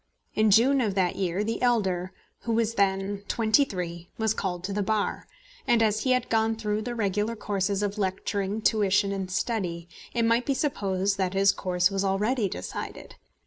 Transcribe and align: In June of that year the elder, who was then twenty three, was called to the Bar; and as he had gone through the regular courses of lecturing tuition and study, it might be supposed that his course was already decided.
In 0.33 0.49
June 0.49 0.81
of 0.81 0.95
that 0.95 1.15
year 1.15 1.43
the 1.43 1.61
elder, 1.61 2.11
who 2.39 2.53
was 2.53 2.73
then 2.73 3.21
twenty 3.27 3.63
three, 3.63 4.09
was 4.17 4.33
called 4.33 4.63
to 4.63 4.73
the 4.73 4.81
Bar; 4.81 5.27
and 5.67 5.83
as 5.83 5.99
he 6.01 6.11
had 6.13 6.27
gone 6.27 6.55
through 6.55 6.81
the 6.81 6.95
regular 6.95 7.35
courses 7.35 7.83
of 7.83 7.99
lecturing 7.99 8.63
tuition 8.63 9.11
and 9.11 9.29
study, 9.29 9.87
it 10.11 10.25
might 10.25 10.47
be 10.47 10.55
supposed 10.55 11.19
that 11.19 11.35
his 11.35 11.51
course 11.51 11.91
was 11.91 12.03
already 12.03 12.49
decided. 12.49 13.13